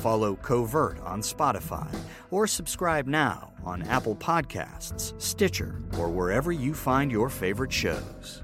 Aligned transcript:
Follow 0.00 0.36
Covert 0.36 0.98
on 1.00 1.20
Spotify 1.20 1.88
or 2.30 2.46
subscribe 2.46 3.06
now 3.06 3.52
on 3.64 3.82
Apple 3.82 4.16
Podcasts, 4.16 5.20
Stitcher, 5.20 5.82
or 5.98 6.08
wherever 6.08 6.52
you 6.52 6.74
find 6.74 7.10
your 7.10 7.28
favorite 7.28 7.72
shows. 7.72 8.42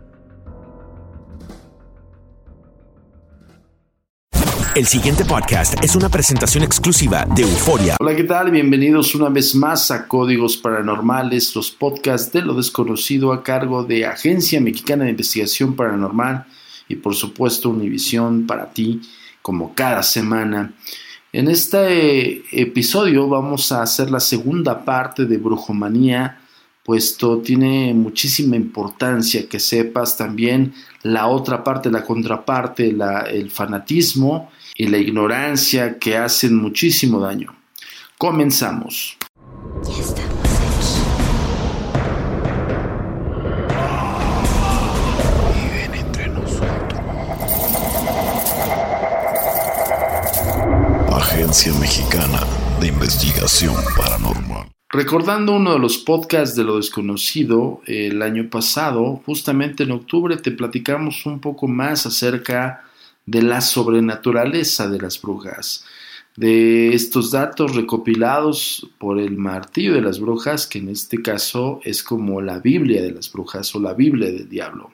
El 4.78 4.86
siguiente 4.86 5.24
podcast 5.24 5.74
es 5.82 5.96
una 5.96 6.08
presentación 6.08 6.62
exclusiva 6.62 7.26
de 7.34 7.42
Euforia. 7.42 7.96
Hola, 7.98 8.14
¿qué 8.14 8.22
tal? 8.22 8.52
Bienvenidos 8.52 9.12
una 9.16 9.28
vez 9.28 9.56
más 9.56 9.90
a 9.90 10.06
Códigos 10.06 10.56
Paranormales, 10.56 11.52
los 11.56 11.72
podcasts 11.72 12.30
de 12.30 12.42
lo 12.42 12.54
desconocido 12.54 13.32
a 13.32 13.42
cargo 13.42 13.82
de 13.82 14.06
Agencia 14.06 14.60
Mexicana 14.60 15.02
de 15.02 15.10
Investigación 15.10 15.74
Paranormal 15.74 16.46
y 16.86 16.94
por 16.94 17.16
supuesto 17.16 17.70
Univisión 17.70 18.46
para 18.46 18.70
ti, 18.70 19.00
como 19.42 19.74
cada 19.74 20.04
semana. 20.04 20.72
En 21.30 21.48
este 21.48 22.42
episodio 22.58 23.28
vamos 23.28 23.70
a 23.70 23.82
hacer 23.82 24.10
la 24.10 24.18
segunda 24.18 24.82
parte 24.82 25.26
de 25.26 25.36
Brujomanía, 25.36 26.40
puesto 26.82 27.42
tiene 27.42 27.92
muchísima 27.92 28.56
importancia 28.56 29.46
que 29.46 29.60
sepas 29.60 30.16
también 30.16 30.72
la 31.02 31.26
otra 31.26 31.62
parte, 31.62 31.90
la 31.90 32.02
contraparte, 32.02 32.96
el 33.30 33.50
fanatismo 33.50 34.50
y 34.74 34.86
la 34.86 34.96
ignorancia 34.96 35.98
que 35.98 36.16
hacen 36.16 36.56
muchísimo 36.56 37.20
daño. 37.20 37.54
Comenzamos. 38.16 39.18
Estamos 39.82 40.37
de 52.80 52.88
Investigación 52.88 53.74
Paranormal. 53.96 54.68
Recordando 54.88 55.56
uno 55.56 55.72
de 55.72 55.78
los 55.78 55.98
podcasts 55.98 56.56
de 56.56 56.64
lo 56.64 56.76
desconocido, 56.76 57.82
el 57.86 58.22
año 58.22 58.48
pasado, 58.48 59.20
justamente 59.26 59.82
en 59.82 59.90
octubre, 59.90 60.36
te 60.36 60.50
platicamos 60.50 61.26
un 61.26 61.40
poco 61.40 61.66
más 61.66 62.06
acerca 62.06 62.84
de 63.26 63.42
la 63.42 63.60
sobrenaturaleza 63.60 64.88
de 64.88 64.98
las 64.98 65.20
brujas, 65.20 65.84
de 66.36 66.94
estos 66.94 67.32
datos 67.32 67.74
recopilados 67.74 68.88
por 68.98 69.18
el 69.18 69.36
martillo 69.36 69.94
de 69.94 70.02
las 70.02 70.20
brujas, 70.20 70.66
que 70.66 70.78
en 70.78 70.88
este 70.88 71.20
caso 71.20 71.80
es 71.84 72.02
como 72.02 72.40
la 72.40 72.60
Biblia 72.60 73.02
de 73.02 73.12
las 73.12 73.30
brujas 73.32 73.74
o 73.74 73.80
la 73.80 73.92
Biblia 73.92 74.30
del 74.30 74.48
diablo. 74.48 74.92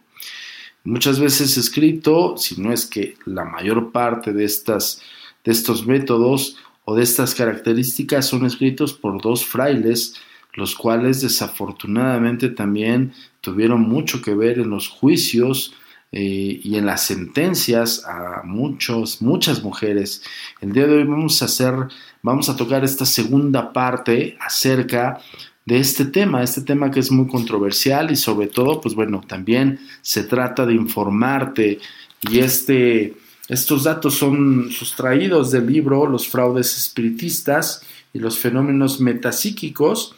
Muchas 0.85 1.21
veces 1.21 1.57
escrito, 1.57 2.37
si 2.37 2.61
no 2.61 2.73
es 2.73 2.87
que 2.87 3.17
la 3.27 3.45
mayor 3.45 3.93
parte 3.93 4.33
de, 4.33 4.45
estas, 4.45 5.03
de 5.45 5.53
estos 5.53 5.87
métodos 5.87 6.57
o 6.85 6.95
de 6.95 7.03
estas 7.03 7.35
características 7.35 8.27
son 8.27 8.45
escritos 8.45 8.93
por 8.93 9.21
dos 9.21 9.45
frailes, 9.45 10.15
los 10.55 10.75
cuales 10.75 11.21
desafortunadamente 11.21 12.49
también 12.49 13.13
tuvieron 13.41 13.83
mucho 13.83 14.23
que 14.23 14.35
ver 14.35 14.59
en 14.59 14.71
los 14.71 14.89
juicios 14.89 15.75
eh, 16.13 16.61
y 16.63 16.77
en 16.77 16.87
las 16.87 17.03
sentencias 17.03 18.05
a 18.07 18.43
muchos, 18.45 19.21
muchas 19.21 19.65
mujeres. 19.65 20.23
El 20.61 20.73
día 20.73 20.87
de 20.87 20.99
hoy 20.99 21.05
vamos 21.05 21.43
a 21.43 21.47
hacer, 21.47 21.75
vamos 22.23 22.49
a 22.49 22.57
tocar 22.57 22.85
esta 22.85 23.05
segunda 23.05 23.73
parte 23.73 24.37
acerca 24.41 25.19
de 25.65 25.79
este 25.79 26.05
tema, 26.05 26.43
este 26.43 26.61
tema 26.61 26.91
que 26.91 27.01
es 27.01 27.11
muy 27.11 27.27
controversial 27.27 28.11
y 28.11 28.17
sobre 28.17 28.47
todo, 28.47 28.81
pues 28.81 28.95
bueno, 28.95 29.23
también 29.27 29.81
se 30.03 30.23
trata 30.23 30.67
de 30.67 30.75
informarte 30.75 31.81
y 32.21 32.39
este, 32.39 33.15
estos 33.49 33.85
datos 33.85 34.15
son 34.15 34.71
sustraídos 34.71 35.51
del 35.51 35.67
libro 35.67 36.07
Los 36.07 36.29
fraudes 36.29 36.77
espiritistas 36.79 37.83
y 38.13 38.19
los 38.19 38.39
fenómenos 38.39 39.01
metapsíquicos. 39.01 40.15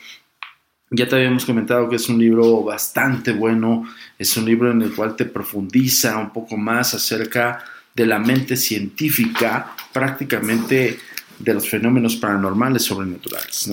Ya 0.90 1.08
te 1.08 1.16
habíamos 1.16 1.44
comentado 1.44 1.88
que 1.88 1.96
es 1.96 2.08
un 2.08 2.18
libro 2.18 2.62
bastante 2.62 3.32
bueno, 3.32 3.84
es 4.16 4.36
un 4.36 4.44
libro 4.44 4.70
en 4.70 4.82
el 4.82 4.94
cual 4.94 5.16
te 5.16 5.24
profundiza 5.24 6.16
un 6.18 6.32
poco 6.32 6.56
más 6.56 6.94
acerca 6.94 7.64
de 7.92 8.06
la 8.06 8.20
mente 8.20 8.56
científica, 8.56 9.74
prácticamente 9.92 10.98
de 11.38 11.54
los 11.54 11.68
fenómenos 11.68 12.16
paranormales 12.16 12.82
sobrenaturales. 12.82 13.68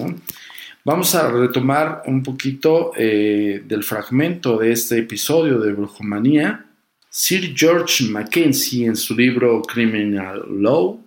Vamos 0.85 1.13
a 1.15 1.29
retomar 1.29 2.03
un 2.07 2.23
poquito 2.23 2.91
eh, 2.97 3.63
del 3.65 3.83
fragmento 3.83 4.57
de 4.57 4.71
este 4.71 4.99
episodio 4.99 5.59
de 5.59 5.71
Brujomanía. 5.73 6.65
Sir 7.15 7.53
George 7.55 8.05
Mackenzie 8.05 8.87
en 8.87 8.95
su 8.95 9.15
libro 9.15 9.61
Criminal 9.61 10.45
Law, 10.49 10.99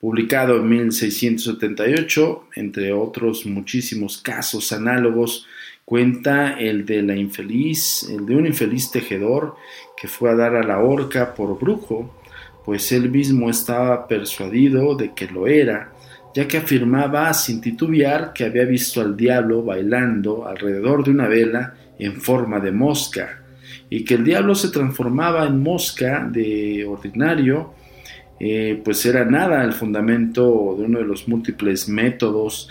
publicado 0.00 0.56
en 0.56 0.66
1678, 0.66 2.48
entre 2.56 2.90
otros 2.94 3.44
muchísimos 3.44 4.16
casos 4.16 4.72
análogos, 4.72 5.46
Cuenta 5.84 6.58
el 6.58 6.86
de 6.86 7.02
la 7.02 7.16
infeliz, 7.16 8.08
el 8.08 8.24
de 8.24 8.34
un 8.34 8.46
infeliz 8.46 8.90
tejedor 8.90 9.56
que 9.94 10.08
fue 10.08 10.30
a 10.30 10.34
dar 10.34 10.56
a 10.56 10.62
la 10.62 10.78
horca 10.78 11.34
por 11.34 11.58
brujo, 11.58 12.14
pues 12.64 12.90
él 12.92 13.10
mismo 13.10 13.50
estaba 13.50 14.08
persuadido 14.08 14.94
de 14.94 15.12
que 15.12 15.26
lo 15.26 15.46
era, 15.46 15.92
ya 16.34 16.48
que 16.48 16.56
afirmaba 16.56 17.34
sin 17.34 17.60
titubear 17.60 18.32
que 18.32 18.44
había 18.44 18.64
visto 18.64 19.02
al 19.02 19.18
diablo 19.18 19.62
bailando 19.62 20.46
alrededor 20.46 21.04
de 21.04 21.10
una 21.10 21.28
vela 21.28 21.74
en 21.98 22.14
forma 22.14 22.58
de 22.58 22.72
mosca, 22.72 23.41
y 23.90 24.04
que 24.04 24.14
el 24.14 24.24
diablo 24.24 24.54
se 24.54 24.68
transformaba 24.68 25.46
en 25.46 25.62
mosca 25.62 26.28
de 26.30 26.84
ordinario, 26.84 27.74
eh, 28.40 28.80
pues 28.84 29.04
era 29.06 29.24
nada 29.24 29.62
el 29.64 29.72
fundamento 29.72 30.74
de 30.78 30.84
uno 30.84 30.98
de 30.98 31.04
los 31.04 31.28
múltiples 31.28 31.88
métodos 31.88 32.68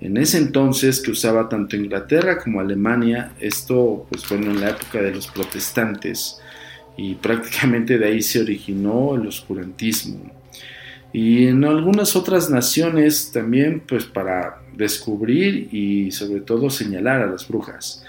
en 0.00 0.16
ese 0.16 0.38
entonces 0.38 1.00
que 1.00 1.12
usaba 1.12 1.48
tanto 1.48 1.76
Inglaterra 1.76 2.38
como 2.38 2.60
Alemania, 2.60 3.32
esto 3.40 4.06
pues 4.10 4.28
bueno 4.28 4.50
en 4.50 4.60
la 4.60 4.70
época 4.70 5.00
de 5.00 5.14
los 5.14 5.28
protestantes 5.28 6.40
y 6.96 7.14
prácticamente 7.14 7.96
de 7.96 8.06
ahí 8.06 8.20
se 8.20 8.42
originó 8.42 9.14
el 9.14 9.26
oscurantismo. 9.26 10.30
Y 11.12 11.46
en 11.46 11.64
algunas 11.64 12.16
otras 12.16 12.50
naciones 12.50 13.30
también 13.32 13.82
pues 13.86 14.04
para 14.04 14.60
descubrir 14.76 15.72
y 15.72 16.10
sobre 16.10 16.40
todo 16.40 16.68
señalar 16.70 17.22
a 17.22 17.26
las 17.26 17.48
brujas. 17.48 18.04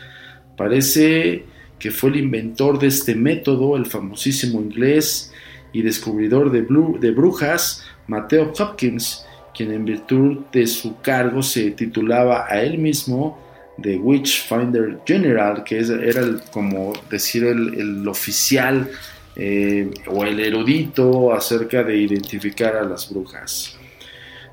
Parece 0.58 1.46
que 1.86 1.92
fue 1.92 2.10
el 2.10 2.16
inventor 2.16 2.80
de 2.80 2.88
este 2.88 3.14
método, 3.14 3.78
el 3.78 3.86
famosísimo 3.86 4.60
inglés 4.60 5.32
y 5.72 5.84
descubridor 5.84 6.52
de, 6.52 6.66
de 7.00 7.12
brujas, 7.12 7.84
Mateo 8.08 8.52
Hopkins, 8.58 9.24
quien 9.56 9.72
en 9.72 9.86
virtud 9.86 10.46
de 10.52 10.66
su 10.66 11.00
cargo 11.02 11.44
se 11.44 11.70
titulaba 11.70 12.48
a 12.50 12.64
él 12.64 12.80
mismo 12.80 13.38
The 13.80 13.98
Witchfinder 13.98 14.98
General, 15.06 15.64
que 15.64 15.78
era 15.78 16.24
como 16.50 16.94
decir 17.08 17.44
el, 17.44 18.08
oficial 18.08 18.90
eh, 19.36 19.92
o 20.08 20.26
el 20.26 20.40
erudito 20.40 21.32
acerca 21.34 21.84
de 21.84 21.98
identificar 21.98 22.78
a 22.78 22.84
las 22.84 23.14
brujas. 23.14 23.78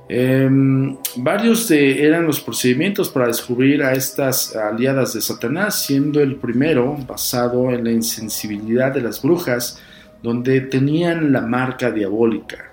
Em, 0.08 0.96
varios 1.16 1.68
de, 1.68 2.04
eran 2.04 2.26
los 2.26 2.40
procedimientos 2.40 3.08
para 3.08 3.28
descubrir 3.28 3.82
a 3.82 3.92
estas 3.92 4.54
aliadas 4.56 5.14
de 5.14 5.20
Satanás, 5.20 5.82
siendo 5.82 6.20
el 6.20 6.36
primero 6.36 6.96
basado 7.06 7.70
en 7.70 7.84
la 7.84 7.92
insensibilidad 7.92 8.92
de 8.92 9.00
las 9.00 9.22
brujas, 9.22 9.80
donde 10.22 10.60
tenían 10.60 11.32
la 11.32 11.40
marca 11.40 11.90
diabólica. 11.90 12.72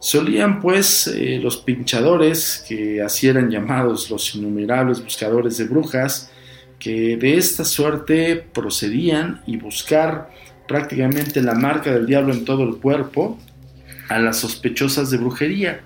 Solían 0.00 0.60
pues 0.60 1.06
eh, 1.08 1.38
los 1.42 1.58
pinchadores, 1.58 2.64
que 2.66 3.02
así 3.02 3.28
eran 3.28 3.50
llamados 3.50 4.10
los 4.10 4.34
innumerables 4.34 5.02
buscadores 5.02 5.58
de 5.58 5.64
brujas, 5.64 6.30
que 6.78 7.16
de 7.16 7.36
esta 7.36 7.64
suerte 7.64 8.36
procedían 8.36 9.42
y 9.46 9.58
buscar 9.58 10.30
prácticamente 10.66 11.42
la 11.42 11.54
marca 11.54 11.92
del 11.92 12.06
diablo 12.06 12.32
en 12.32 12.44
todo 12.44 12.64
el 12.64 12.76
cuerpo 12.76 13.38
a 14.08 14.18
las 14.18 14.38
sospechosas 14.38 15.10
de 15.10 15.18
brujería, 15.18 15.82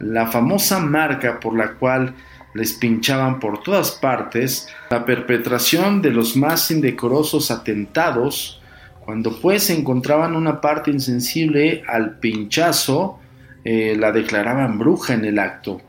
la 0.00 0.26
famosa 0.26 0.78
marca 0.80 1.40
por 1.40 1.56
la 1.56 1.72
cual 1.74 2.14
les 2.54 2.72
pinchaban 2.72 3.40
por 3.40 3.62
todas 3.62 3.92
partes, 3.92 4.68
la 4.90 5.04
perpetración 5.04 6.02
de 6.02 6.10
los 6.10 6.36
más 6.36 6.70
indecorosos 6.70 7.50
atentados, 7.50 8.60
cuando 9.04 9.38
pues 9.40 9.70
encontraban 9.70 10.34
una 10.34 10.60
parte 10.60 10.90
insensible 10.90 11.82
al 11.86 12.18
pinchazo, 12.18 13.18
eh, 13.64 13.96
la 13.98 14.12
declaraban 14.12 14.78
bruja 14.78 15.14
en 15.14 15.24
el 15.24 15.38
acto, 15.38 15.80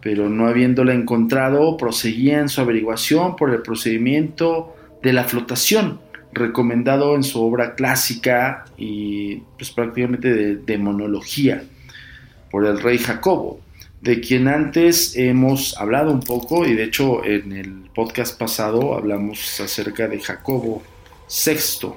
pero 0.00 0.28
no 0.28 0.46
habiéndola 0.46 0.94
encontrado, 0.94 1.76
proseguían 1.76 2.48
su 2.48 2.60
averiguación 2.60 3.36
por 3.36 3.50
el 3.50 3.62
procedimiento 3.62 4.74
de 5.02 5.12
la 5.12 5.24
flotación, 5.24 6.00
recomendado 6.32 7.14
en 7.14 7.22
su 7.22 7.42
obra 7.42 7.74
clásica 7.74 8.64
y 8.76 9.42
pues, 9.56 9.70
prácticamente 9.70 10.32
de 10.32 10.56
demonología 10.56 11.64
por 12.52 12.66
el 12.66 12.80
rey 12.80 12.98
Jacobo, 12.98 13.60
de 14.02 14.20
quien 14.20 14.46
antes 14.46 15.16
hemos 15.16 15.76
hablado 15.78 16.12
un 16.12 16.20
poco 16.20 16.66
y 16.66 16.74
de 16.74 16.84
hecho 16.84 17.24
en 17.24 17.52
el 17.52 17.72
podcast 17.94 18.38
pasado 18.38 18.94
hablamos 18.94 19.58
acerca 19.58 20.06
de 20.06 20.20
Jacobo 20.20 20.82
VI. 21.28 21.94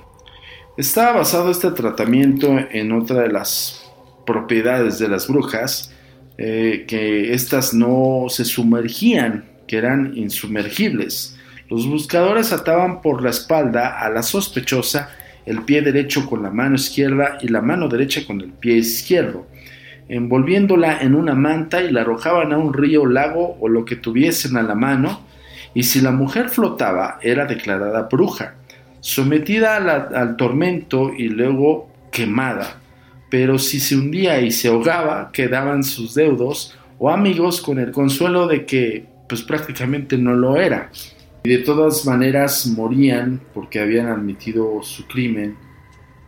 Está 0.78 1.12
basado 1.12 1.52
este 1.52 1.70
tratamiento 1.72 2.58
en 2.72 2.92
otra 2.94 3.22
de 3.22 3.32
las 3.32 3.86
propiedades 4.26 4.98
de 4.98 5.10
las 5.10 5.28
brujas, 5.28 5.94
eh, 6.38 6.86
que 6.88 7.34
éstas 7.34 7.74
no 7.74 8.26
se 8.30 8.46
sumergían, 8.46 9.46
que 9.68 9.78
eran 9.78 10.18
insumergibles. 10.18 11.38
Los 11.70 11.88
buscadores 11.88 12.54
ataban 12.54 13.02
por 13.02 13.22
la 13.22 13.30
espalda 13.30 14.00
a 14.00 14.10
la 14.10 14.24
sospechosa 14.24 15.12
el 15.46 15.62
pie 15.64 15.82
derecho 15.82 16.26
con 16.26 16.44
la 16.44 16.50
mano 16.50 16.76
izquierda 16.76 17.38
y 17.42 17.50
la 17.50 17.62
mano 17.62 17.88
derecha 17.88 18.26
con 18.26 18.42
el 18.42 18.52
pie 18.52 18.78
izquierdo, 18.78 19.48
envolviéndola 20.10 21.02
en 21.02 21.16
una 21.16 21.36
manta 21.36 21.82
y 21.82 21.92
la 21.92 22.02
arrojaban 22.02 22.54
a 22.54 22.58
un 22.58 22.74
río, 22.74 23.06
lago 23.06 23.58
o 23.60 23.68
lo 23.68 23.86
que 23.86 23.96
tuviesen 23.96 24.58
a 24.58 24.64
la 24.64 24.76
mano, 24.76 25.22
y 25.74 25.84
si 25.84 26.02
la 26.02 26.12
mujer 26.12 26.50
flotaba 26.50 27.20
era 27.22 27.46
declarada 27.46 28.04
bruja, 28.04 28.56
sometida 29.00 29.76
al 29.78 30.38
tormento 30.38 31.12
y 31.16 31.30
luego 31.30 31.90
quemada 32.12 32.82
pero 33.30 33.60
si 33.60 33.82
se 33.82 33.98
hundía 33.98 34.40
y 34.40 34.50
se 34.50 34.70
ahogaba, 34.70 35.30
quedaban 35.34 35.84
sus 35.84 36.14
deudos 36.14 36.74
o 36.98 37.10
amigos 37.10 37.60
con 37.60 37.80
el 37.80 37.92
consuelo 37.92 38.48
de 38.48 38.66
que 38.66 39.06
pues 39.28 39.42
prácticamente 39.42 40.18
no 40.18 40.34
lo 40.36 40.56
era. 40.56 40.90
Y 41.44 41.50
de 41.50 41.58
todas 41.58 42.06
maneras 42.06 42.66
morían 42.68 43.42
porque 43.54 43.80
habían 43.80 44.08
admitido 44.08 44.82
su 44.84 45.06
crimen. 45.08 45.58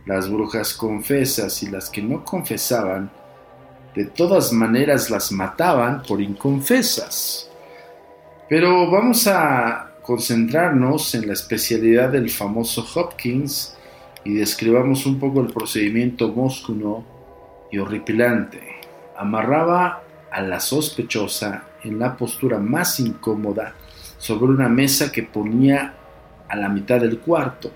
Las 0.04 0.30
brujas 0.30 0.74
confesas 0.74 1.62
y 1.62 1.70
las 1.70 1.88
que 1.88 2.02
no 2.02 2.24
confesaban, 2.24 3.10
de 3.98 4.04
todas 4.04 4.52
maneras 4.52 5.10
las 5.10 5.32
mataban 5.32 6.02
por 6.04 6.20
inconfesas. 6.20 7.50
Pero 8.48 8.88
vamos 8.88 9.26
a 9.26 9.90
concentrarnos 10.02 11.16
en 11.16 11.26
la 11.26 11.32
especialidad 11.32 12.10
del 12.10 12.30
famoso 12.30 12.86
Hopkins, 12.94 13.74
y 14.24 14.34
describamos 14.34 15.04
un 15.04 15.18
poco 15.18 15.40
el 15.40 15.52
procedimiento 15.52 16.28
moscuno 16.28 17.04
y 17.72 17.78
horripilante. 17.78 18.62
Amarraba 19.16 20.02
a 20.30 20.42
la 20.42 20.60
sospechosa 20.60 21.64
en 21.82 21.98
la 21.98 22.16
postura 22.16 22.58
más 22.58 23.00
incómoda 23.00 23.74
sobre 24.16 24.52
una 24.52 24.68
mesa 24.68 25.10
que 25.10 25.24
ponía 25.24 25.94
a 26.48 26.56
la 26.56 26.68
mitad 26.68 27.00
del 27.00 27.18
cuarto. 27.18 27.72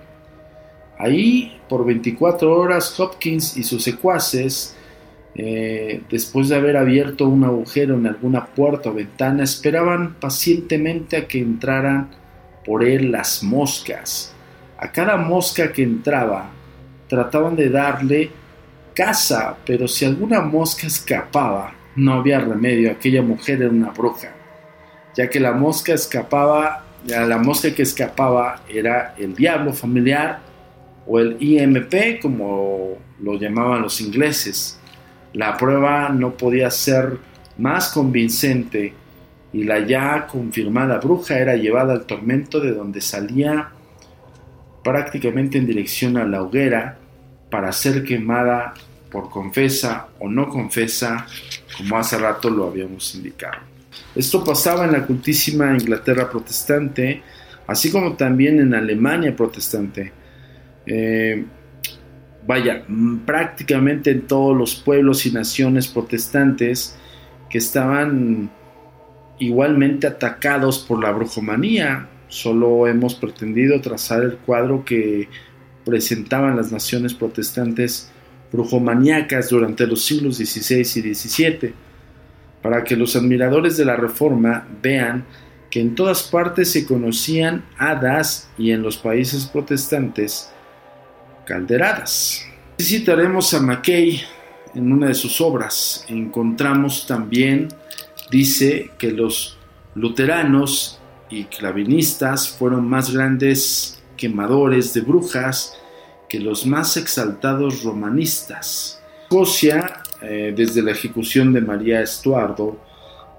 Ahí, 0.98 1.60
por 1.69 1.84
24 1.84 2.56
horas, 2.56 3.00
Hopkins 3.00 3.56
y 3.56 3.64
sus 3.64 3.82
secuaces, 3.82 4.76
eh, 5.34 6.03
después 6.10 6.48
de 6.48 6.56
haber 6.56 6.77
abierto 6.77 7.29
un 7.29 7.44
agujero 7.44 7.96
en 7.96 8.06
alguna 8.06 8.46
puerta 8.46 8.91
o 8.91 8.94
ventana, 8.94 9.44
esperaban 9.44 10.15
pacientemente 10.15 11.17
a 11.17 11.27
que 11.27 11.39
entraran 11.39 12.10
por 12.65 12.84
él 12.84 13.10
las 13.10 13.43
moscas 13.43 14.32
a 14.82 14.91
cada 14.91 15.17
mosca 15.17 15.72
que 15.72 15.84
entraba 15.84 16.51
trataban 17.06 17.55
de 17.55 17.70
darle 17.70 18.31
caza, 18.94 19.56
pero 19.65 19.86
si 19.86 20.05
alguna 20.05 20.41
mosca 20.41 20.89
escapaba, 20.89 21.72
no 21.94 22.15
había 22.15 22.41
remedio, 22.41 22.91
aquella 22.91 23.22
mujer 23.22 23.62
era 23.62 23.70
una 23.70 23.91
bruja, 23.91 24.32
ya 25.15 25.31
que 25.31 25.39
la 25.39 25.53
mosca 25.53 25.94
escapaba, 25.94 26.84
la 27.06 27.39
mosca 27.39 27.72
que 27.72 27.82
escapaba 27.82 28.65
era 28.69 29.15
el 29.17 29.36
diablo 29.36 29.72
familiar 29.72 30.41
o 31.06 31.20
el 31.20 31.36
IMP, 31.39 32.20
como 32.20 32.98
lo 33.20 33.34
llamaban 33.34 33.82
los 33.82 34.01
ingleses. 34.01 34.81
La 35.34 35.56
prueba 35.56 36.08
no 36.08 36.36
podía 36.36 36.70
ser 36.70 37.19
más 37.58 37.91
convincente 37.91 38.94
y 39.53 39.65
la 39.65 39.86
ya 39.86 40.27
confirmada 40.27 40.98
bruja 40.98 41.39
era 41.39 41.56
llevada 41.56 41.93
al 41.93 42.06
tormento 42.06 42.60
de 42.60 42.72
donde 42.72 43.01
salía 43.01 43.70
prácticamente 44.82 45.58
en 45.58 45.67
dirección 45.67 46.17
a 46.17 46.24
la 46.24 46.43
hoguera 46.43 46.98
para 47.51 47.70
ser 47.72 48.03
quemada 48.03 48.74
por 49.10 49.29
confesa 49.29 50.08
o 50.19 50.29
no 50.29 50.48
confesa, 50.48 51.27
como 51.77 51.98
hace 51.98 52.19
rato 52.19 52.48
lo 52.48 52.67
habíamos 52.67 53.15
indicado. 53.15 53.60
Esto 54.15 54.43
pasaba 54.43 54.86
en 54.86 54.93
la 54.93 55.06
cultísima 55.06 55.72
Inglaterra 55.72 56.31
protestante, 56.31 57.22
así 57.67 57.91
como 57.91 58.15
también 58.15 58.58
en 58.58 58.74
Alemania 58.74 59.36
protestante. 59.36 60.12
Eh, 60.86 61.44
vaya, 62.46 62.84
prácticamente 63.25 64.11
en 64.11 64.22
todos 64.22 64.56
los 64.56 64.75
pueblos 64.75 65.27
y 65.27 65.32
naciones 65.32 65.89
protestantes 65.89 66.96
que 67.51 67.58
estaban 67.58 68.51
igualmente 69.39 70.06
atacados 70.06 70.79
por 70.79 71.03
la 71.03 71.13
brujomanía, 71.13 72.08
Solo 72.32 72.87
hemos 72.87 73.15
pretendido 73.15 73.79
trazar 73.82 74.22
el 74.22 74.39
cuadro 74.39 74.87
que 74.87 75.29
presentaban 75.84 76.56
las 76.56 76.72
naciones 76.72 77.13
protestantes 77.13 78.11
brujomaníacas 78.51 79.51
durante 79.51 79.87
los 79.87 80.03
siglos 80.06 80.39
XVI 80.39 80.81
y 80.81 81.15
XVII, 81.15 81.75
para 82.63 82.84
que 82.84 82.96
los 82.96 83.17
admiradores 83.17 83.77
de 83.77 83.84
la 83.84 83.96
Reforma 83.96 84.67
vean 84.82 85.27
que 85.70 85.82
en 85.82 85.94
todas 85.94 86.22
partes 86.22 86.72
se 86.72 86.87
conocían 86.87 87.67
hadas 87.77 88.49
y 88.56 88.70
en 88.70 88.81
los 88.81 88.96
países 88.96 89.44
protestantes 89.44 90.51
calderadas. 91.44 92.44
Citaremos 92.81 93.53
a 93.55 93.61
Mackay 93.61 94.22
en 94.75 94.93
una 94.93 95.08
de 95.08 95.15
sus 95.15 95.41
obras. 95.41 96.05
Encontramos 96.08 97.06
también, 97.06 97.69
dice, 98.31 98.91
que 98.99 99.11
los 99.11 99.58
luteranos 99.94 100.99
y 101.31 101.44
clavinistas 101.44 102.49
fueron 102.49 102.89
más 102.89 103.13
grandes 103.13 104.03
quemadores 104.17 104.94
de 104.94 105.01
brujas 105.01 105.79
que 106.29 106.39
los 106.39 106.67
más 106.67 106.96
exaltados 106.96 107.82
romanistas. 107.82 109.03
Escocia, 109.25 110.03
eh, 110.20 110.53
desde 110.56 110.82
la 110.82 110.93
ejecución 110.93 111.53
de 111.53 111.61
María 111.61 112.01
Estuardo 112.01 112.79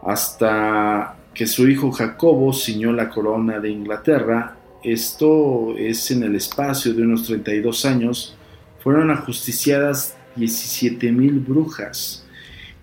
hasta 0.05 1.15
que 1.33 1.47
su 1.47 1.67
hijo 1.67 1.91
Jacobo 1.91 2.51
ciñó 2.53 2.91
la 2.91 3.09
corona 3.09 3.59
de 3.59 3.69
Inglaterra, 3.69 4.57
esto 4.83 5.75
es 5.77 6.11
en 6.11 6.23
el 6.23 6.35
espacio 6.35 6.93
de 6.93 7.01
unos 7.03 7.25
32 7.25 7.85
años, 7.85 8.35
fueron 8.83 9.11
ajusticiadas 9.11 10.15
17.000 10.37 11.45
brujas. 11.45 12.25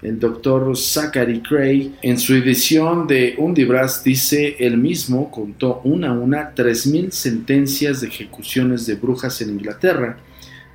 El 0.02 0.19
doctor 0.19 0.75
Zachary 0.76 1.42
Cray, 1.42 1.95
en 2.00 2.19
su 2.19 2.35
edición 2.35 3.07
de 3.07 3.35
Undibras, 3.37 4.02
dice 4.02 4.57
él 4.59 4.78
mismo 4.78 5.30
contó 5.30 5.83
una 5.85 6.09
a 6.09 6.12
una 6.12 6.54
3.000 6.54 7.11
sentencias 7.11 8.00
de 8.00 8.09
ejecuciones 8.09 8.87
de 8.87 8.95
brujas 8.95 9.42
en 9.42 9.50
Inglaterra 9.50 10.16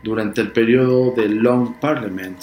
durante 0.04 0.42
el 0.42 0.52
periodo 0.52 1.12
del 1.16 1.38
Long 1.38 1.80
Parliament 1.80 2.38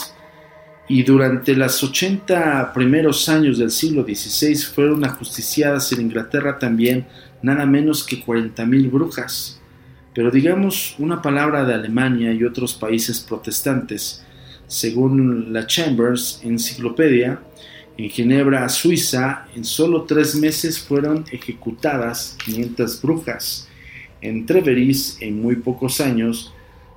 y 0.88 1.04
durante 1.04 1.54
los 1.54 1.82
80 1.82 2.72
primeros 2.74 3.28
años 3.28 3.58
del 3.58 3.70
siglo 3.70 4.02
XVI 4.02 4.56
fueron 4.56 5.04
ajusticiadas 5.04 5.92
en 5.92 6.02
Inglaterra 6.02 6.58
también 6.58 7.06
nada 7.42 7.66
menos 7.66 8.04
que 8.04 8.24
40.000 8.24 8.90
brujas. 8.90 9.60
Pero 10.14 10.30
digamos 10.30 10.94
una 10.98 11.22
palabra 11.22 11.64
de 11.64 11.74
Alemania 11.74 12.32
y 12.32 12.44
otros 12.44 12.74
países 12.74 13.20
protestantes. 13.20 14.24
Según 14.66 15.52
la 15.52 15.66
Chambers 15.66 16.40
Enciclopedia, 16.44 17.40
en 17.98 18.08
Ginebra, 18.08 18.68
Suiza, 18.68 19.46
en 19.54 19.64
solo 19.64 20.04
tres 20.04 20.34
meses 20.34 20.80
fueron 20.80 21.24
ejecutadas 21.30 22.36
500 22.44 23.02
brujas. 23.02 23.68
En 24.20 24.46
Treveris, 24.46 25.18
en 25.20 25.42
muy 25.42 25.56
pocos 25.56 26.00
años, 26.00 26.54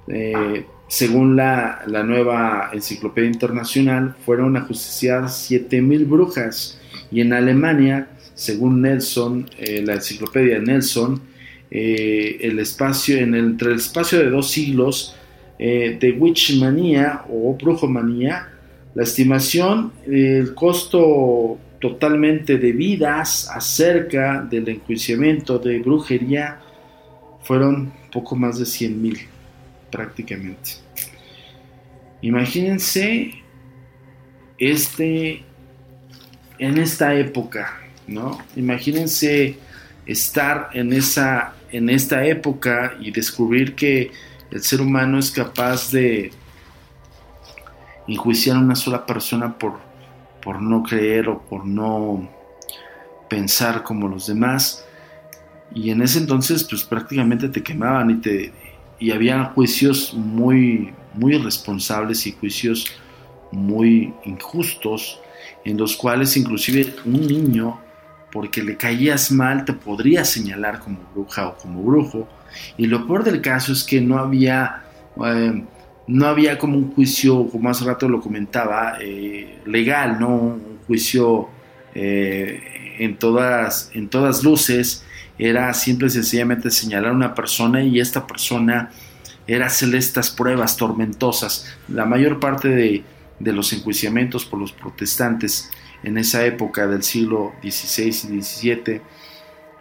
eh, 0.08 0.66
según 0.88 1.36
la, 1.36 1.84
nueva 2.06 2.70
Enciclopedia 2.72 3.30
Internacional, 3.30 4.16
fueron 4.26 4.56
ajusticiadas 4.56 5.50
7.000 5.50 6.08
brujas 6.08 6.80
y 7.12 7.22
en 7.22 7.34
Alemania, 7.34 8.10
según 8.36 8.82
Nelson, 8.82 9.50
eh, 9.58 9.82
la 9.84 9.96
Enciclopedia 9.96 10.60
Nelson, 10.60 11.22
eh, 11.72 12.38
el 12.42 12.60
espacio, 12.60 13.18
en 13.18 13.34
entre 13.34 13.72
el 13.72 13.78
espacio 13.78 14.20
de 14.20 14.30
dos 14.30 14.52
siglos 14.52 15.16
eh, 15.58 15.98
de 16.00 16.12
witchmanía 16.12 17.24
o 17.30 17.56
brujomanía, 17.56 18.50
la 18.94 19.04
estimación, 19.04 19.92
el 20.06 20.54
costo 20.54 21.58
totalmente 21.80 22.58
de 22.58 22.72
vidas 22.72 23.50
acerca 23.50 24.42
del 24.42 24.68
enjuiciamiento 24.70 25.60
de 25.60 25.80
brujería 25.80 26.60
fueron 27.42 27.92
poco 28.12 28.36
más 28.36 28.58
de 28.58 28.66
100.000 28.66 29.20
prácticamente. 29.92 30.72
Imagínense 32.22 33.34
este 34.58 35.44
en 36.58 36.78
esta 36.78 37.14
época, 37.16 37.85
¿no? 38.08 38.38
Imagínense 38.56 39.58
estar 40.06 40.70
en 40.74 40.94
esa 40.94 41.56
en 41.72 41.90
esta 41.90 42.26
época 42.26 42.96
y 43.02 43.12
descubrir 43.12 43.76
que 43.76 44.12
el 44.50 44.64
ser 44.64 44.80
humano 44.80 45.20
es 45.20 45.30
capaz 45.30 45.92
de 45.92 46.32
enjuiciar 48.08 48.56
a 48.56 48.62
una 48.62 48.76
sola 48.76 49.06
persona 49.06 49.58
por, 49.58 49.80
por 50.42 50.62
no 50.62 50.84
creer 50.84 51.28
o 51.28 51.42
por 51.42 51.66
no 51.66 52.30
pensar 53.30 53.84
como 53.84 54.08
los 54.08 54.28
demás. 54.28 54.86
Y 55.74 55.90
en 55.90 56.02
ese 56.02 56.20
entonces, 56.20 56.64
pues 56.64 56.86
prácticamente 56.86 57.50
te 57.50 57.62
quemaban 57.62 58.10
y 58.12 58.16
te, 58.22 58.54
y 58.98 59.12
había 59.12 59.44
juicios 59.46 60.14
muy, 60.14 60.94
muy 61.14 61.36
irresponsables 61.36 62.26
y 62.26 62.32
juicios 62.32 62.86
muy 63.52 64.14
injustos 64.24 65.20
en 65.66 65.78
los 65.78 65.98
cuales 65.98 66.38
inclusive 66.38 66.96
un 67.04 67.28
niño 67.28 67.82
porque 68.36 68.62
le 68.62 68.76
caías 68.76 69.32
mal 69.32 69.64
te 69.64 69.72
podría 69.72 70.26
señalar 70.26 70.82
como 70.82 71.00
bruja 71.14 71.48
o 71.48 71.56
como 71.56 71.82
brujo. 71.82 72.28
Y 72.78 72.86
lo 72.88 73.08
peor 73.08 73.24
del 73.24 73.40
caso 73.40 73.72
es 73.72 73.82
que 73.82 74.02
no 74.02 74.20
había 74.20 74.84
eh, 75.26 75.64
no 76.08 76.28
había 76.28 76.58
como 76.58 76.76
un 76.78 76.94
juicio 76.94 77.48
como 77.48 77.70
hace 77.70 77.86
rato 77.86 78.10
lo 78.10 78.20
comentaba 78.20 78.98
eh, 79.00 79.62
legal 79.66 80.20
no 80.20 80.36
un 80.36 80.80
juicio 80.86 81.48
eh, 81.94 82.98
en 83.00 83.16
todas 83.16 83.90
en 83.94 84.10
todas 84.10 84.44
luces. 84.44 85.06
Era 85.40 85.74
simple 85.74 86.08
y 86.08 86.10
sencillamente 86.10 86.70
señalar 86.72 87.12
a 87.12 87.16
una 87.16 87.34
persona 87.34 87.84
y 87.84 88.02
esta 88.02 88.28
persona 88.28 88.90
era 89.48 89.68
hacerle 89.68 89.98
estas 89.98 90.30
pruebas 90.30 90.76
tormentosas. 90.76 91.74
La 91.88 92.04
mayor 92.04 92.42
parte 92.42 92.68
de, 92.68 93.04
los 93.40 93.72
enjuiciamientos 93.72 94.44
por 94.44 94.60
los 94.60 94.74
protestantes 94.74 95.70
en 96.04 96.18
esa 96.18 96.46
época 96.46 96.88
del 96.88 97.04
siglo 97.04 97.54
XVI 97.62 98.38
y 98.38 98.42
XVII 98.42 99.02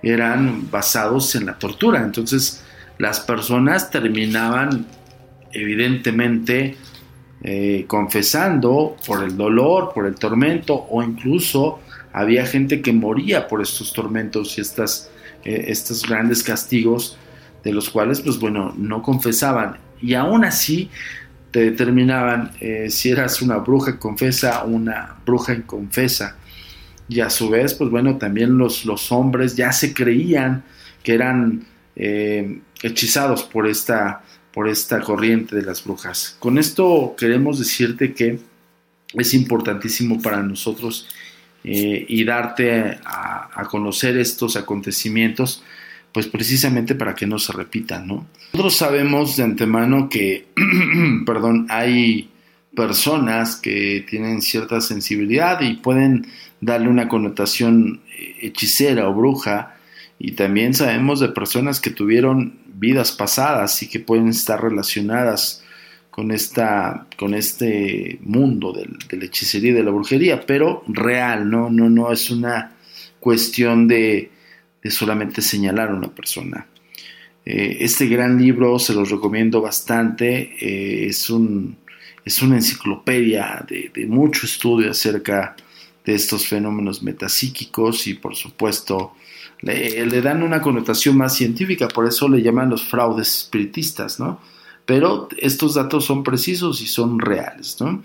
eran 0.03 0.71
basados 0.71 1.35
en 1.35 1.47
la 1.47 1.59
tortura. 1.59 2.03
Entonces 2.03 2.63
las 2.99 3.21
personas 3.21 3.91
terminaban 3.91 4.87
evidentemente 5.53 6.77
eh, 7.43 7.85
confesando 7.87 8.97
por 9.07 9.23
el 9.23 9.37
dolor, 9.37 9.93
por 9.95 10.07
el 10.07 10.15
tormento 10.15 10.87
o 10.91 11.03
incluso 11.03 11.81
había 12.13 12.47
gente 12.47 12.81
que 12.81 12.93
moría 12.93 13.49
por 13.49 13.61
estos 13.61 13.93
tormentos 13.93 14.57
y 14.57 14.61
estas 14.61 15.11
eh, 15.45 15.67
estos 15.69 16.07
grandes 16.07 16.43
castigos 16.43 17.19
de 17.63 17.73
los 17.73 17.91
cuales, 17.91 18.21
pues 18.23 18.39
bueno, 18.39 18.75
no 18.77 19.03
confesaban. 19.03 19.77
Y 20.01 20.15
aún 20.15 20.45
así 20.45 20.91
te 21.55 21.71
determinaban 21.71 22.51
eh, 22.59 22.91
si 22.91 23.11
eras 23.11 23.41
una 23.41 23.59
bruja 23.59 23.97
confesa 23.97 24.65
o 24.65 24.71
una 24.71 25.15
bruja 25.25 25.55
inconfesa. 25.55 26.37
Y 27.09 27.21
a 27.21 27.31
su 27.31 27.49
vez, 27.49 27.75
pues 27.75 27.91
bueno, 27.91 28.19
también 28.19 28.59
los, 28.59 28.85
los 28.85 29.13
hombres 29.13 29.55
ya 29.55 29.71
se 29.71 29.95
creían 29.95 30.65
que 31.05 31.15
eran 31.15 31.65
eh, 31.95 32.61
hechizados 32.83 33.45
por 33.45 33.69
esta, 33.69 34.25
por 34.53 34.69
esta 34.69 35.01
corriente 35.01 35.55
de 35.55 35.63
las 35.63 35.85
brujas. 35.85 36.37
Con 36.41 36.59
esto 36.59 37.15
queremos 37.17 37.61
decirte 37.61 38.15
que 38.15 38.41
es 39.13 39.33
importantísimo 39.33 40.21
para 40.21 40.43
nosotros 40.43 41.07
eh, 41.63 42.05
y 42.09 42.25
darte 42.25 42.99
a, 43.05 43.63
conocer 43.71 44.17
estos 44.17 44.57
acontecimientos, 44.57 45.63
pues 46.15 46.29
precisamente 46.29 46.95
para 46.95 47.17
que 47.17 47.27
no 47.27 47.41
se 47.41 47.53
repitan, 47.53 48.07
¿no? 48.07 48.25
Nosotros 48.53 48.77
sabemos 48.77 49.37
de 49.37 49.43
antemano 49.43 50.09
que, 50.09 50.47
perdón, 51.27 51.67
hay 51.69 52.31
personas 52.73 53.57
que 53.57 54.07
tienen 54.09 54.41
cierta 54.41 54.81
sensibilidad 54.81 55.61
y 55.61 55.75
pueden 55.75 56.29
darle 56.61 56.89
una 56.89 57.09
connotación 57.09 58.01
eh, 58.17 58.37
hechicera 58.43 59.09
o 59.09 59.15
bruja, 59.15 59.75
y 60.21 60.33
también 60.33 60.73
sabemos 60.73 61.19
de 61.19 61.31
personas 61.31 61.81
que 61.81 61.91
tuvieron 61.91 62.59
vidas 62.67 63.11
pasadas 63.11 63.83
y 63.83 63.89
que 63.89 63.99
pueden 63.99 64.29
estar 64.29 64.63
relacionadas 64.63 65.65
con, 66.13 66.31
esta, 66.31 67.09
con 67.19 67.35
este 67.35 68.21
mundo 68.23 68.73
del, 68.73 68.97
de 69.09 69.17
la 69.17 69.25
hechicería 69.25 69.73
y 69.73 69.75
de 69.75 69.83
la 69.83 69.91
brujería, 69.91 70.47
pero 70.47 70.85
real, 70.87 71.51
¿no? 71.51 71.71
No, 71.71 71.91
no 71.91 72.13
es 72.13 72.31
una 72.31 72.77
cuestión 73.19 73.89
de, 73.89 74.31
solamente 74.91 75.41
señalar 75.41 75.91
a 75.91 75.95
una 75.95 76.09
persona. 76.09 76.67
Eh, 77.45 77.79
este 77.81 78.07
gran 78.07 78.41
libro 78.41 78.79
se 78.79 78.95
los 78.95 79.11
recomiendo 79.11 79.61
bastante, 79.61 80.57
eh, 80.61 81.07
es, 81.07 81.31
un, 81.31 81.77
es 82.25 82.43
una 82.43 82.57
enciclopedia 82.57 83.65
de, 83.69 83.91
de, 83.95 84.07
mucho 84.07 84.47
estudio 84.47 84.91
acerca 84.91 85.57
de 86.05 86.15
estos 86.15 86.47
fenómenos 86.47 87.03
metapsíquicos 87.03 88.07
y 88.07 88.15
por 88.15 88.35
supuesto 88.35 89.15
le, 89.65 90.21
dan 90.21 90.43
una 90.43 90.61
connotación 90.61 91.17
más 91.17 91.35
científica, 91.35 91.89
por 91.89 92.07
eso 92.07 92.29
le 92.29 92.43
llaman 92.43 92.71
los 92.71 92.85
fraudes 92.85 93.43
espiritistas, 93.43 94.21
¿no? 94.21 94.41
pero 94.85 95.29
estos 95.39 95.75
datos 95.75 96.05
son 96.05 96.23
precisos 96.23 96.83
y 96.83 96.87
son 96.87 97.19
reales. 97.19 97.77
¿no? 97.81 98.03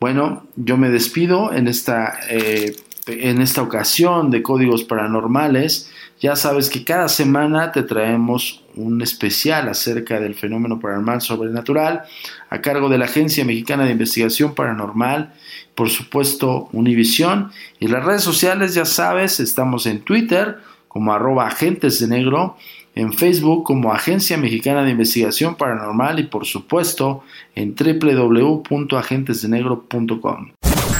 Bueno, 0.00 0.46
yo 0.56 0.76
me 0.76 0.88
despido 0.88 1.52
en 1.52 1.68
esta, 1.68 2.18
eh, 2.30 2.74
en 3.06 3.40
esta 3.40 3.62
ocasión 3.62 4.30
de 4.30 4.42
Códigos 4.42 4.84
Paranormales. 4.84 5.90
Ya 6.20 6.36
sabes 6.36 6.68
que 6.70 6.84
cada 6.84 7.08
semana 7.08 7.72
te 7.72 7.82
traemos 7.82 8.62
un 8.76 9.02
especial 9.02 9.68
acerca 9.68 10.20
del 10.20 10.34
fenómeno 10.34 10.78
paranormal 10.80 11.20
sobrenatural 11.20 12.04
a 12.50 12.60
cargo 12.60 12.88
de 12.88 12.98
la 12.98 13.06
Agencia 13.06 13.44
Mexicana 13.44 13.84
de 13.84 13.92
Investigación 13.92 14.54
Paranormal, 14.54 15.32
por 15.74 15.90
supuesto 15.90 16.68
Univisión 16.72 17.50
y 17.78 17.88
las 17.88 18.04
redes 18.04 18.22
sociales, 18.22 18.74
ya 18.74 18.84
sabes, 18.84 19.40
estamos 19.40 19.86
en 19.86 20.00
Twitter 20.00 20.58
como 20.88 21.12
arroba 21.12 21.48
agentes 21.48 21.98
de 21.98 22.06
negro, 22.06 22.56
en 22.94 23.12
Facebook 23.12 23.64
como 23.64 23.92
Agencia 23.92 24.36
Mexicana 24.36 24.84
de 24.84 24.92
Investigación 24.92 25.56
Paranormal 25.56 26.20
y 26.20 26.24
por 26.24 26.46
supuesto 26.46 27.24
en 27.56 27.74
www.agentesdenegro.com. 27.74 30.52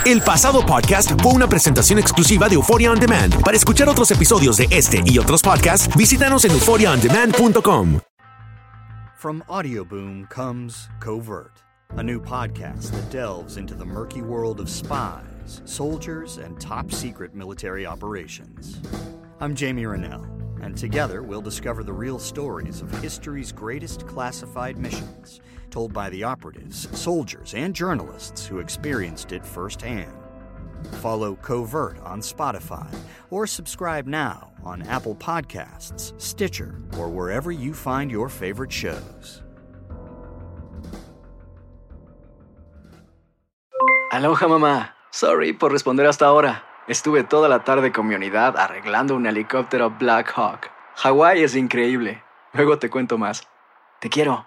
El 0.04 0.20
pasado 0.20 0.60
podcast 0.66 1.12
fue 1.22 1.32
una 1.32 1.48
presentación 1.48 1.98
exclusiva 1.98 2.46
de 2.46 2.56
Euphoria 2.56 2.90
On 2.90 3.00
Demand. 3.00 3.42
Para 3.42 3.56
escuchar 3.56 3.88
otros 3.88 4.10
episodios 4.10 4.58
de 4.58 4.68
este 4.70 5.02
y 5.06 5.18
otros 5.18 5.40
podcasts, 5.40 5.88
visítanos 5.96 6.44
en 6.44 6.50
euphoriaondemand.com. 6.50 8.00
From 9.16 9.42
Audioboom 9.48 10.28
comes 10.28 10.90
Covert, 11.00 11.62
a 11.96 12.02
new 12.02 12.20
podcast 12.20 12.90
that 12.90 13.10
delves 13.10 13.56
into 13.56 13.74
the 13.74 13.86
murky 13.86 14.20
world 14.20 14.60
of 14.60 14.68
spies, 14.68 15.62
soldiers, 15.64 16.36
and 16.36 16.60
top 16.60 16.92
secret 16.92 17.34
military 17.34 17.86
operations. 17.86 18.82
I'm 19.40 19.54
Jamie 19.54 19.86
Rennell, 19.86 20.26
and 20.60 20.76
together 20.76 21.22
we'll 21.22 21.40
discover 21.40 21.82
the 21.82 21.94
real 21.94 22.18
stories 22.18 22.82
of 22.82 22.90
history's 23.00 23.52
greatest 23.52 24.06
classified 24.06 24.76
missions, 24.76 25.40
told 25.70 25.92
by 25.92 26.10
the 26.10 26.24
operatives, 26.24 26.88
soldiers, 26.98 27.54
and 27.54 27.74
journalists 27.74 28.46
who 28.46 28.58
experienced 28.58 29.32
it 29.32 29.44
firsthand. 29.44 30.12
Follow 31.00 31.36
Covert 31.36 31.98
on 32.00 32.20
Spotify 32.20 32.92
or 33.30 33.46
subscribe 33.46 34.06
now 34.06 34.52
on 34.62 34.82
Apple 34.82 35.14
Podcasts, 35.14 36.12
Stitcher, 36.20 36.80
or 36.98 37.08
wherever 37.08 37.52
you 37.52 37.74
find 37.74 38.10
your 38.10 38.28
favorite 38.28 38.72
shows. 38.72 39.42
Aloha 44.12 44.46
mamá. 44.46 44.90
Sorry 45.10 45.52
por 45.52 45.72
responder 45.72 46.06
hasta 46.06 46.26
ahora. 46.26 46.62
Estuve 46.86 47.24
toda 47.24 47.48
la 47.48 47.64
tarde 47.64 47.92
con 47.92 48.06
mi 48.06 48.14
unidad 48.14 48.56
arreglando 48.56 49.16
un 49.16 49.26
helicóptero 49.26 49.90
Black 49.98 50.32
Hawk. 50.36 50.70
Hawái 50.96 51.42
es 51.42 51.56
increíble. 51.56 52.22
Luego 52.52 52.78
te 52.78 52.90
cuento 52.90 53.18
más. 53.18 53.48
Te 54.00 54.08
quiero. 54.08 54.46